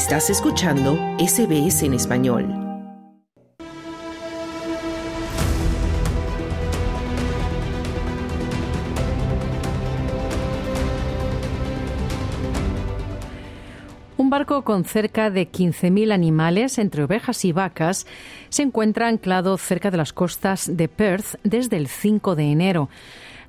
[0.00, 2.46] Estás escuchando SBS en español.
[14.16, 18.06] Un barco con cerca de 15.000 animales, entre ovejas y vacas,
[18.48, 22.88] se encuentra anclado cerca de las costas de Perth desde el 5 de enero.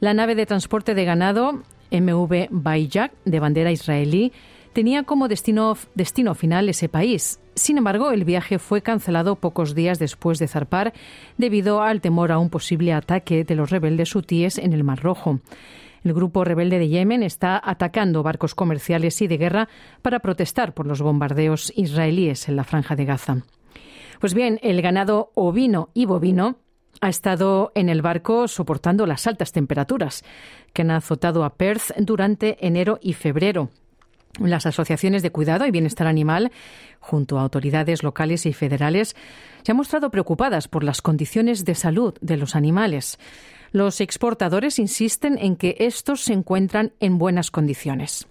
[0.01, 4.33] La nave de transporte de ganado MV Bayjak, de bandera israelí,
[4.73, 7.39] tenía como destino, destino final ese país.
[7.55, 10.93] Sin embargo, el viaje fue cancelado pocos días después de zarpar
[11.37, 15.39] debido al temor a un posible ataque de los rebeldes hutíes en el Mar Rojo.
[16.03, 19.69] El grupo rebelde de Yemen está atacando barcos comerciales y de guerra
[20.01, 23.37] para protestar por los bombardeos israelíes en la franja de Gaza.
[24.19, 26.57] Pues bien, el ganado ovino y bovino
[27.01, 30.23] ha estado en el barco soportando las altas temperaturas
[30.73, 33.69] que han azotado a Perth durante enero y febrero.
[34.39, 36.51] Las asociaciones de cuidado y bienestar animal,
[36.99, 39.15] junto a autoridades locales y federales,
[39.63, 43.19] se han mostrado preocupadas por las condiciones de salud de los animales.
[43.71, 48.27] Los exportadores insisten en que estos se encuentran en buenas condiciones.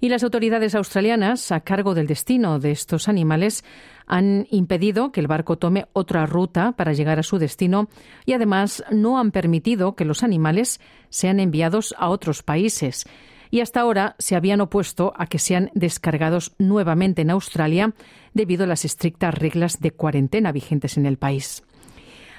[0.00, 3.64] Y las autoridades australianas, a cargo del destino de estos animales,
[4.06, 7.88] han impedido que el barco tome otra ruta para llegar a su destino
[8.26, 13.06] y además no han permitido que los animales sean enviados a otros países
[13.52, 17.92] y hasta ahora se habían opuesto a que sean descargados nuevamente en Australia
[18.32, 21.62] debido a las estrictas reglas de cuarentena vigentes en el país.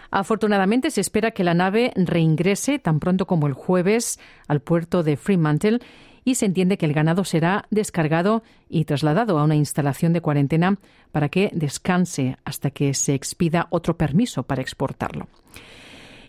[0.09, 5.15] Afortunadamente se espera que la nave reingrese tan pronto como el jueves al puerto de
[5.15, 5.79] Fremantle
[6.25, 10.79] y se entiende que el ganado será descargado y trasladado a una instalación de cuarentena
[11.11, 15.27] para que descanse hasta que se expida otro permiso para exportarlo.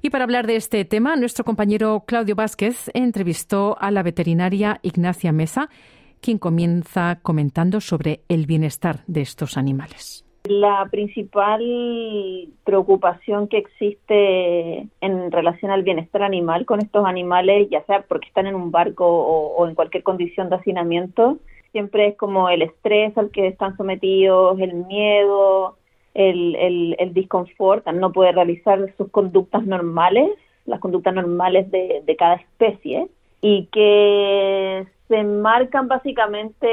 [0.05, 5.33] Y para hablar de este tema, nuestro compañero Claudio Vázquez entrevistó a la veterinaria Ignacia
[5.33, 5.71] Mesa,
[6.21, 10.27] quien comienza comentando sobre el bienestar de estos animales.
[10.45, 11.63] La principal
[12.65, 18.47] preocupación que existe en relación al bienestar animal con estos animales, ya sea porque están
[18.47, 21.39] en un barco o, en cualquier condición de hacinamiento,
[21.73, 25.79] siempre es como el estrés al que están sometidos, el miedo,
[26.15, 30.31] el, el, el disconfort, no puede realizar sus conductas normales,
[30.65, 33.09] las conductas normales de, de cada especie,
[33.41, 36.69] y que se marcan básicamente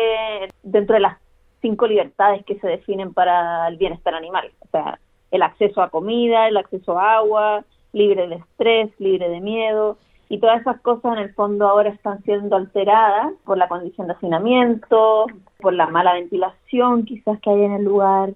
[0.64, 1.18] dentro de las
[1.62, 4.52] cinco libertades que se definen para el bienestar animal.
[4.62, 5.00] O sea,
[5.32, 9.98] el acceso a comida, el acceso a agua, libre de estrés, libre de miedo,
[10.30, 14.14] y todas esas cosas en el fondo ahora están siendo alteradas por la condición de
[14.14, 15.26] hacinamiento,
[15.60, 18.30] por la mala ventilación quizás que hay en el lugar,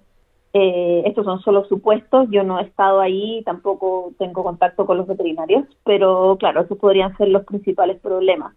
[0.58, 5.06] eh, estos son solo supuestos, yo no he estado ahí, tampoco tengo contacto con los
[5.06, 8.54] veterinarios, pero claro, esos podrían ser los principales problemas.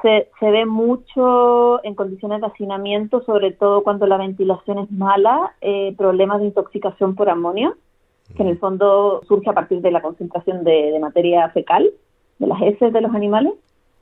[0.00, 5.56] Se, se ve mucho en condiciones de hacinamiento, sobre todo cuando la ventilación es mala,
[5.60, 7.74] eh, problemas de intoxicación por amonio,
[8.36, 11.90] que en el fondo surge a partir de la concentración de, de materia fecal,
[12.38, 13.54] de las heces de los animales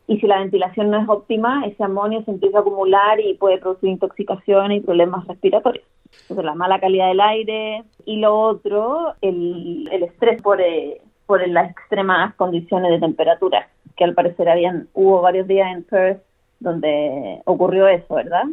[0.09, 3.59] y si la ventilación no es óptima, ese amonio se empieza a acumular y puede
[3.59, 5.85] producir intoxicación y problemas respiratorios.
[6.29, 11.71] La mala calidad del aire y lo otro, el, el estrés por, eh, por las
[11.71, 16.23] extremas condiciones de temperatura, que al parecer habían hubo varios días en Perth
[16.61, 18.45] donde ocurrió eso, ¿verdad?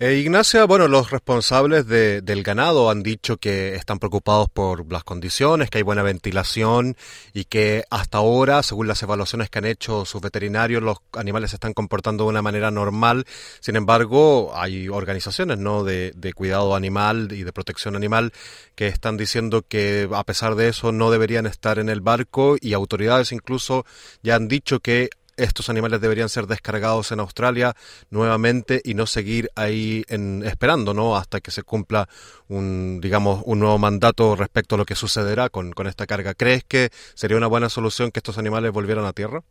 [0.00, 5.70] Eh, Ignacia, bueno, los responsables del ganado han dicho que están preocupados por las condiciones,
[5.70, 6.96] que hay buena ventilación
[7.34, 11.56] y que hasta ahora, según las evaluaciones que han hecho sus veterinarios, los animales se
[11.56, 13.24] están comportando de una manera normal.
[13.58, 15.82] Sin embargo, hay organizaciones ¿no?
[15.82, 18.32] de, de cuidado animal y de protección animal
[18.76, 22.72] que están diciendo que a pesar de eso no deberían estar en el barco y
[22.72, 23.84] autoridades incluso
[24.22, 27.74] ya han dicho que estos animales deberían ser descargados en Australia
[28.10, 31.16] nuevamente y no seguir ahí en, esperando, ¿no?
[31.16, 32.06] Hasta que se cumpla
[32.48, 36.34] un, digamos, un nuevo mandato respecto a lo que sucederá con, esta carga.
[36.34, 39.42] ¿Crees que sería una buena solución que estos animales volvieran a tierra?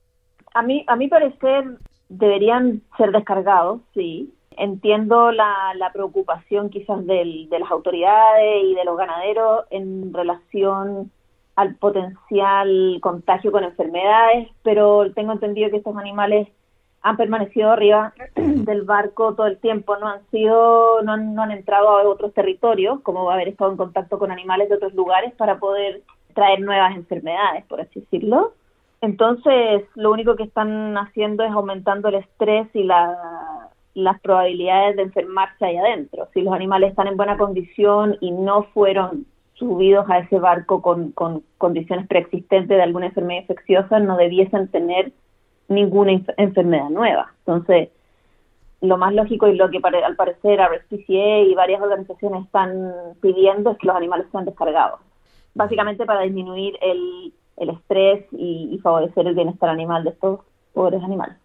[0.53, 1.77] A mí, a mi parecer,
[2.09, 4.33] deberían ser descargados, sí.
[4.59, 11.11] Entiendo la, la preocupación quizás del, de las autoridades y de los ganaderos en relación
[11.57, 16.47] al potencial contagio con enfermedades, pero tengo entendido que estos animales
[17.01, 21.51] han permanecido arriba del barco todo el tiempo, no han sido, no han, no han
[21.51, 25.57] entrado a otros territorios, como haber estado en contacto con animales de otros lugares para
[25.57, 26.03] poder
[26.35, 28.53] traer nuevas enfermedades, por así decirlo.
[29.01, 35.01] Entonces, lo único que están haciendo es aumentando el estrés y la, las probabilidades de
[35.01, 36.27] enfermarse ahí adentro.
[36.35, 39.25] Si los animales están en buena condición y no fueron
[39.57, 45.11] subidos a ese barco con, con condiciones preexistentes de alguna enfermedad infecciosa no debiesen tener
[45.67, 47.33] ninguna enfermedad nueva.
[47.39, 47.89] Entonces,
[48.81, 53.77] lo más lógico y lo que al parecer RSPCA y varias organizaciones están pidiendo es
[53.79, 54.99] que los animales sean descargados,
[55.55, 60.41] básicamente para disminuir el, el estrés y favorecer el bienestar animal de estos
[60.73, 61.35] pobres animales.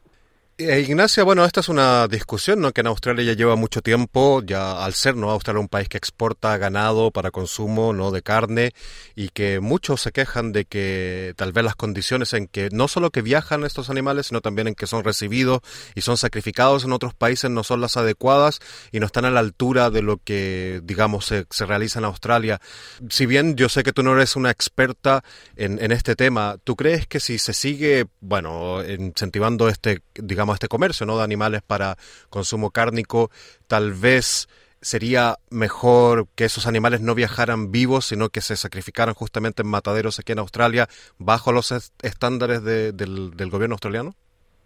[0.64, 2.70] Eh, Ignacia, bueno, esta es una discusión ¿no?
[2.70, 5.28] que en Australia ya lleva mucho tiempo, ya al ser ¿no?
[5.28, 8.70] Australia un país que exporta ganado para consumo no de carne
[9.16, 13.10] y que muchos se quejan de que tal vez las condiciones en que no solo
[13.10, 15.62] que viajan estos animales, sino también en que son recibidos
[15.96, 18.60] y son sacrificados en otros países no son las adecuadas
[18.92, 22.60] y no están a la altura de lo que, digamos, se, realiza en Australia.
[23.08, 25.24] Si bien yo sé que tú no eres una experta
[25.56, 30.68] en, en este tema, ¿tú crees que si se sigue, bueno, incentivando este, digamos, este
[30.68, 31.16] comercio ¿no?
[31.16, 31.96] de animales para
[32.30, 33.30] consumo cárnico,
[33.66, 34.48] tal vez
[34.82, 40.18] sería mejor que esos animales no viajaran vivos, sino que se sacrificaran justamente en mataderos
[40.18, 40.88] aquí en Australia
[41.18, 41.70] bajo los
[42.02, 44.14] estándares del, gobierno australiano?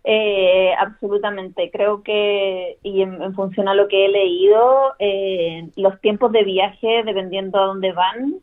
[0.05, 1.71] Eh, absolutamente.
[1.71, 7.03] Creo que, y en, función a lo que he leído, eh, los tiempos de viaje,
[7.05, 8.37] dependiendo a dónde van,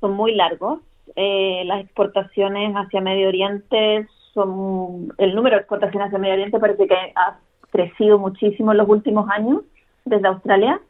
[0.00, 0.80] son muy largos.
[1.16, 6.86] Eh, las exportaciones hacia Medio Oriente son el número de exportaciones hacia Medio Oriente parece
[6.86, 7.38] que ha
[7.70, 9.62] crecido muchísimo en los últimos años
[10.04, 10.80] desde Australia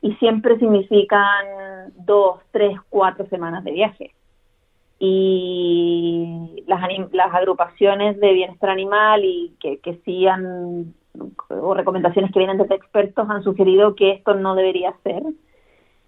[0.00, 1.46] y siempre significan
[1.94, 4.14] dos, tres, cuatro semanas de viaje.
[4.98, 6.80] Y las,
[7.12, 10.94] las agrupaciones de bienestar animal y que, que sí han,
[11.48, 15.22] o recomendaciones que vienen desde expertos han sugerido que esto no debería ser.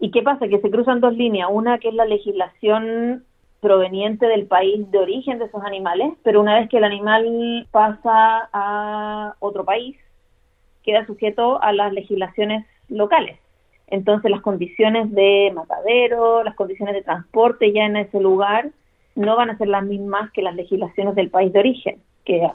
[0.01, 0.49] ¿Y qué pasa?
[0.49, 1.49] Que se cruzan dos líneas.
[1.51, 3.25] Una que es la legislación
[3.65, 8.51] proveniente del país de origen de esos animales, pero una vez que el animal pasa
[8.53, 9.97] a otro país,
[10.83, 13.39] queda sujeto a las legislaciones locales.
[13.87, 18.69] Entonces las condiciones de matadero, las condiciones de transporte ya en ese lugar
[19.15, 22.47] no van a ser las mismas que las legislaciones del país de origen, que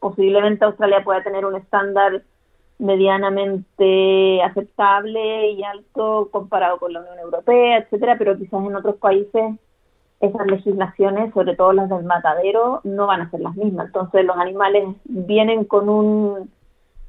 [0.00, 2.22] posiblemente Australia pueda tener un estándar
[2.80, 9.54] medianamente aceptable y alto comparado con la Unión Europea, etcétera, pero quizás en otros países
[10.20, 13.86] esas legislaciones, sobre todo las del matadero, no van a ser las mismas.
[13.86, 16.50] Entonces los animales vienen con un,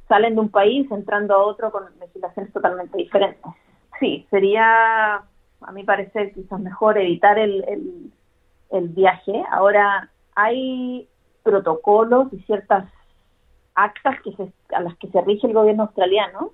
[0.08, 3.52] salen de un país entrando a otro con legislaciones totalmente diferentes.
[4.00, 8.12] Sí, sería, a mi parecer, quizás mejor evitar el, el,
[8.72, 9.44] el viaje.
[9.52, 11.08] Ahora hay
[11.44, 12.86] protocolos y ciertas
[13.74, 16.52] actas que se, a las que se rige el gobierno australiano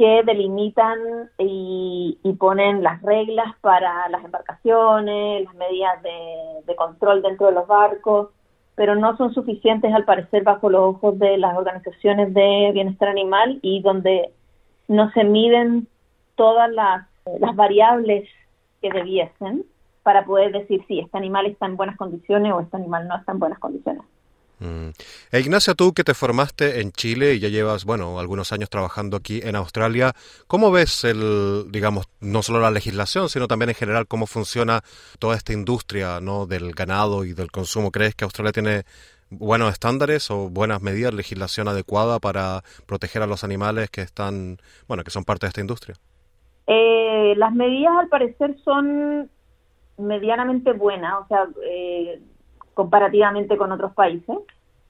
[0.00, 0.98] que delimitan
[1.36, 8.30] y, ponen las reglas para las embarcaciones, las medidas de, control dentro de los barcos,
[8.76, 13.58] pero no son suficientes al parecer bajo los ojos de las organizaciones de bienestar animal
[13.60, 14.32] y donde
[14.88, 15.86] no se miden
[16.34, 17.06] todas las,
[17.38, 18.26] las variables
[18.80, 19.66] que debiesen
[20.02, 23.32] para poder decir si este animal está en buenas condiciones o este animal no está
[23.32, 24.02] en buenas condiciones.
[24.60, 24.90] Mm.
[25.32, 29.16] E Ignacia, tú que te formaste en Chile y ya llevas, bueno, algunos años trabajando
[29.16, 30.12] aquí en Australia,
[30.46, 34.82] ¿cómo ves el, digamos, no solo la legislación, sino también en general cómo funciona
[35.18, 36.46] toda esta industria, ¿no?
[36.46, 37.90] Del ganado y del consumo.
[37.90, 38.84] ¿Crees que Australia tiene
[39.30, 45.04] buenos estándares o buenas medidas, legislación adecuada para proteger a los animales que están, bueno,
[45.04, 45.96] que son parte de esta industria?
[46.66, 49.30] Eh, las medidas al parecer son
[49.96, 52.20] medianamente buenas, o sea, eh,
[52.80, 54.38] comparativamente con otros países,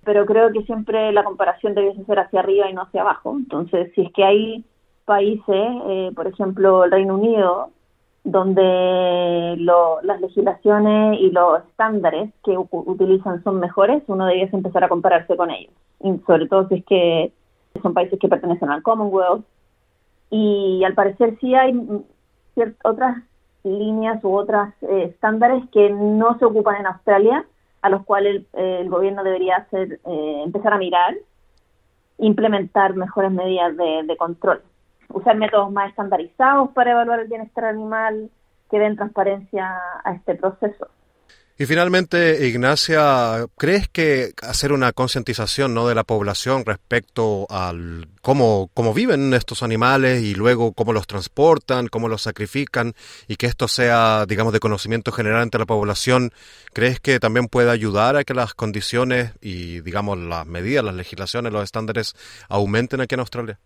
[0.04, 3.34] pero creo que siempre la comparación debe ser hacia arriba y no hacia abajo.
[3.36, 4.64] Entonces, si es que hay
[5.04, 7.70] países, eh, por ejemplo el Reino Unido,
[8.22, 15.36] donde las legislaciones y los estándares que utilizan son mejores, uno debería empezar a compararse
[15.36, 17.32] con ellos, y sobre todo si es que
[17.82, 19.44] son países que pertenecen al Commonwealth.
[20.30, 21.72] Y al parecer sí hay
[22.84, 23.16] otras
[23.64, 27.44] líneas u otras eh, estándares que no se ocupan en Australia,
[27.82, 31.16] a los cuales el, gobierno debería hacer, eh, empezar a mirar,
[32.18, 34.62] implementar mejores medidas de, control,
[35.08, 38.30] usar métodos más estandarizados para evaluar el bienestar animal
[38.70, 40.88] que den transparencia a este proceso.
[41.60, 45.86] Y finalmente, Ignacia, ¿crees que hacer una concientización ¿no?
[45.86, 51.88] de la población respecto al cómo, cómo viven estos animales y luego cómo los transportan,
[51.88, 52.94] cómo los sacrifican
[53.28, 56.32] y que esto sea, digamos, de conocimiento general entre la población,
[56.72, 61.52] ¿crees que también puede ayudar a que las condiciones y, digamos, las medidas, las legislaciones,
[61.52, 62.14] los estándares
[62.48, 63.60] aumenten aquí en Australia?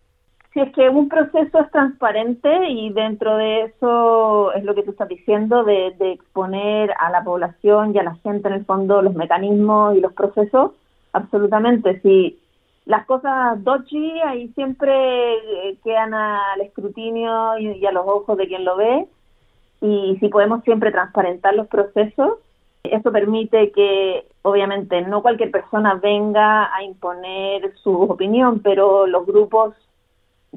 [0.55, 4.91] Si es que un proceso es transparente y dentro de eso es lo que tú
[4.91, 9.13] estás diciendo, de, exponer a la población y a la gente en el fondo los
[9.15, 10.71] mecanismos y los procesos,
[11.11, 11.99] absolutamente.
[11.99, 12.39] Si
[12.85, 14.93] las cosas dodgy ahí siempre
[15.33, 19.07] eh, quedan al escrutinio y, a los ojos de quien lo ve
[19.81, 22.35] y si podemos siempre transparentar los procesos,
[22.81, 29.75] eso permite que obviamente no cualquier persona venga a imponer su opinión, pero los grupos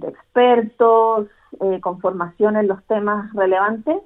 [0.07, 1.29] expertos
[1.61, 3.97] eh, con formación en los temas relevantes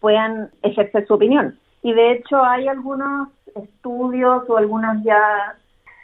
[0.00, 1.58] puedan ejercer su opinión.
[1.82, 5.56] Y de hecho hay algunos estudios o algunos ya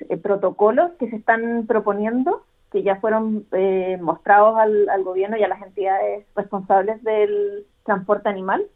[0.08, 2.42] eh, protocolos que se están proponiendo,
[2.72, 8.66] que ya fueron eh, mostrados al gobierno y a las entidades responsables del transporte animal,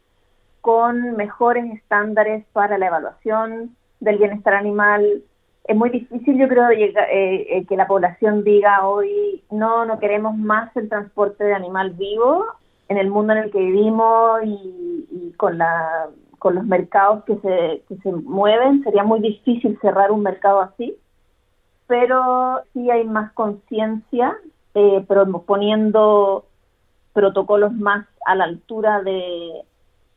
[0.61, 5.23] con mejores estándares para la evaluación del bienestar animal.
[5.65, 10.75] Es muy difícil, yo creo, eh, que la población diga hoy, no, no queremos más
[10.75, 12.45] el transporte de animal vivo
[12.89, 16.09] en el mundo en el que vivimos y, y con la
[16.43, 20.93] con los mercados que se, que se mueven, sería muy difícil cerrar un mercado así,
[21.87, 24.35] pero sí hay más conciencia,
[24.75, 25.05] eh,
[25.45, 26.43] poniendo
[27.13, 29.63] protocolos más a la altura de,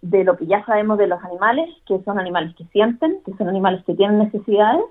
[0.02, 3.48] de lo que ya sabemos de los animales, que son animales que sienten, que son
[3.48, 4.82] animales que tienen necesidades,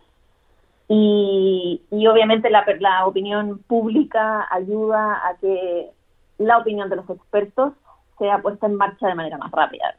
[0.88, 5.90] y, y obviamente la, la opinión pública ayuda a que
[6.38, 7.74] la opinión de los expertos
[8.20, 9.96] sea puesta en marcha de manera más rápida.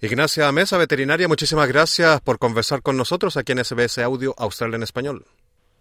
[0.00, 4.84] Ignacia Mesa, veterinaria, muchísimas gracias por conversar con nosotros aquí en SBS Audio Australia en
[4.84, 5.24] Español.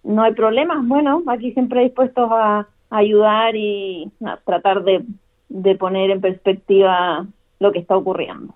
[0.03, 5.03] No hay problema, bueno, aquí siempre dispuestos a ayudar y a tratar de,
[5.49, 7.27] de poner en perspectiva
[7.59, 8.55] lo que está ocurriendo.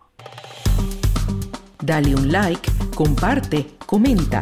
[1.83, 4.41] Dale un like, comparte, comenta.